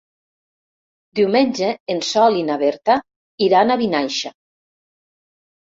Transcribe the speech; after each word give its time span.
Diumenge 1.19 1.69
en 1.95 2.01
Sol 2.09 2.39
i 2.39 2.47
na 2.47 2.57
Berta 2.63 2.97
iran 3.49 3.75
a 3.75 3.79
Vinaixa. 3.83 4.37